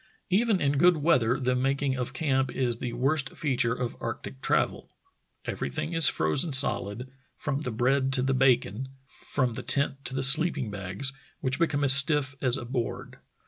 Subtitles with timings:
[0.31, 4.89] Even in good weather the making of camp is the worst feature of arctic travel.
[5.45, 10.23] Everything is frozen solid, from the bread to the bacon, from the tent to the
[10.23, 13.19] sleeping bags, which become as stiff as a board.